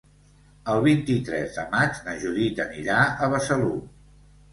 El 0.75 0.79
vint-i-tres 0.85 1.51
de 1.59 1.65
maig 1.73 1.99
na 2.07 2.15
Judit 2.23 2.61
anirà 2.65 2.97
a 3.05 3.29
Besalú. 3.35 3.71